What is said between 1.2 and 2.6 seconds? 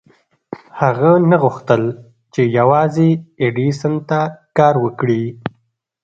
نه غوښتل چې